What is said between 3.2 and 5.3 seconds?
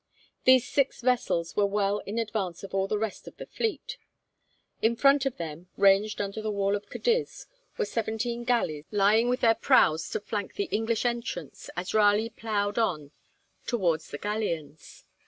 of the fleet. In front